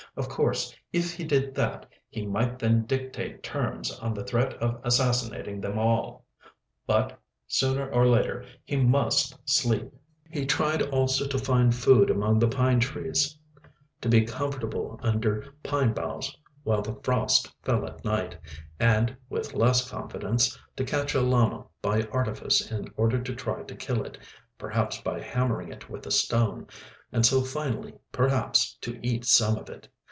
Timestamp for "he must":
8.65-9.33